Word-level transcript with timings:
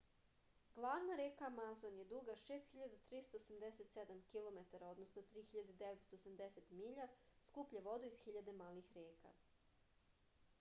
главна 0.75 1.17
река 1.17 1.49
амазон 1.49 1.97
је 1.99 2.05
дуга 2.13 2.35
6387 2.43 4.23
km 4.31 4.63
3980 4.77 6.73
миља. 6.81 7.07
скупља 7.51 7.85
воду 7.91 8.11
из 8.15 8.19
хиљаде 8.25 8.59
малих 8.91 8.93
река 9.03 9.35